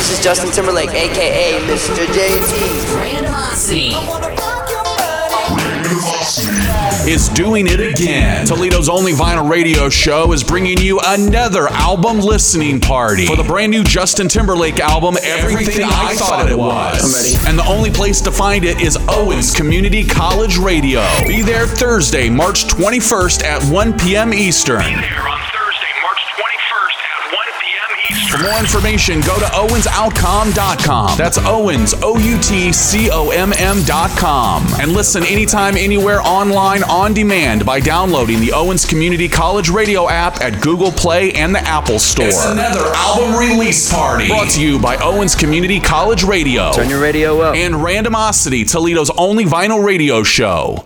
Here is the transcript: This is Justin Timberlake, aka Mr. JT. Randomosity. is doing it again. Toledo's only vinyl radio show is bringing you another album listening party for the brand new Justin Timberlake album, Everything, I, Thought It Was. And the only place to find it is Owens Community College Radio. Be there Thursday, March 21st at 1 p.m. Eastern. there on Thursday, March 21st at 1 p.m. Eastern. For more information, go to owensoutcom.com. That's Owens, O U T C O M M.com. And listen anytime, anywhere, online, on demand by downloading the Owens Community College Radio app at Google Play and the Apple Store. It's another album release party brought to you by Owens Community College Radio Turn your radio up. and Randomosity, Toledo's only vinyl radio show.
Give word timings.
This 0.00 0.12
is 0.18 0.24
Justin 0.24 0.50
Timberlake, 0.50 0.88
aka 0.94 1.60
Mr. 1.66 2.06
JT. 2.06 2.56
Randomosity. 2.96 3.92
is 7.06 7.28
doing 7.28 7.66
it 7.66 7.80
again. 7.80 8.46
Toledo's 8.46 8.88
only 8.88 9.12
vinyl 9.12 9.46
radio 9.46 9.90
show 9.90 10.32
is 10.32 10.42
bringing 10.42 10.78
you 10.78 10.98
another 11.04 11.68
album 11.68 12.18
listening 12.18 12.80
party 12.80 13.26
for 13.26 13.36
the 13.36 13.44
brand 13.44 13.72
new 13.72 13.84
Justin 13.84 14.26
Timberlake 14.26 14.80
album, 14.80 15.16
Everything, 15.22 15.84
I, 15.84 16.14
Thought 16.14 16.50
It 16.50 16.56
Was. 16.56 17.44
And 17.46 17.58
the 17.58 17.66
only 17.66 17.90
place 17.90 18.22
to 18.22 18.32
find 18.32 18.64
it 18.64 18.80
is 18.80 18.96
Owens 19.06 19.54
Community 19.54 20.02
College 20.02 20.56
Radio. 20.56 21.06
Be 21.26 21.42
there 21.42 21.66
Thursday, 21.66 22.30
March 22.30 22.64
21st 22.64 23.44
at 23.44 23.62
1 23.70 23.98
p.m. 23.98 24.32
Eastern. 24.32 24.78
there 24.78 25.28
on 25.28 25.40
Thursday, 25.52 25.92
March 26.00 26.20
21st 26.40 26.96
at 27.04 27.34
1 27.34 27.46
p.m. 27.60 28.16
Eastern. 28.16 28.29
For 28.29 28.29
more 28.42 28.58
information, 28.58 29.20
go 29.20 29.38
to 29.38 29.44
owensoutcom.com. 29.46 31.16
That's 31.18 31.38
Owens, 31.38 31.94
O 32.02 32.18
U 32.18 32.38
T 32.40 32.72
C 32.72 33.08
O 33.10 33.30
M 33.30 33.52
M.com. 33.56 34.66
And 34.80 34.92
listen 34.92 35.24
anytime, 35.24 35.76
anywhere, 35.76 36.20
online, 36.22 36.82
on 36.84 37.14
demand 37.14 37.64
by 37.66 37.80
downloading 37.80 38.40
the 38.40 38.52
Owens 38.52 38.84
Community 38.86 39.28
College 39.28 39.68
Radio 39.70 40.08
app 40.08 40.40
at 40.40 40.60
Google 40.62 40.92
Play 40.92 41.32
and 41.32 41.54
the 41.54 41.60
Apple 41.60 41.98
Store. 41.98 42.26
It's 42.26 42.44
another 42.46 42.86
album 42.94 43.34
release 43.38 43.92
party 43.92 44.28
brought 44.28 44.50
to 44.50 44.62
you 44.62 44.78
by 44.78 44.96
Owens 44.96 45.34
Community 45.34 45.80
College 45.80 46.24
Radio 46.24 46.72
Turn 46.72 46.88
your 46.88 47.00
radio 47.00 47.40
up. 47.40 47.54
and 47.56 47.74
Randomosity, 47.74 48.70
Toledo's 48.70 49.10
only 49.16 49.44
vinyl 49.44 49.84
radio 49.84 50.22
show. 50.22 50.84